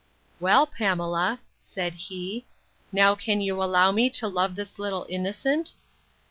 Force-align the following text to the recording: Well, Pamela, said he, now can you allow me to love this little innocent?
Well, 0.39 0.65
Pamela, 0.65 1.41
said 1.59 1.93
he, 1.93 2.47
now 2.91 3.13
can 3.13 3.39
you 3.39 3.61
allow 3.61 3.91
me 3.91 4.09
to 4.09 4.27
love 4.27 4.55
this 4.55 4.79
little 4.79 5.05
innocent? 5.07 5.73